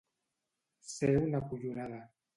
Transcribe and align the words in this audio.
Ser 0.93 1.11
una 1.21 1.43
collonada. 1.53 2.05